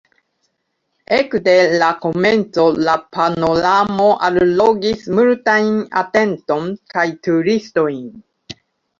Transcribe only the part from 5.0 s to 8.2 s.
multajn atenton kaj turistojn.